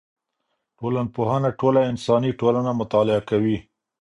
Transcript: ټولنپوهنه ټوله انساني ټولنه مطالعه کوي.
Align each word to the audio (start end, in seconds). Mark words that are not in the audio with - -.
ټولنپوهنه 0.77 1.49
ټوله 1.59 1.81
انساني 1.91 2.31
ټولنه 2.39 2.71
مطالعه 2.81 3.21
کوي. 3.29 3.57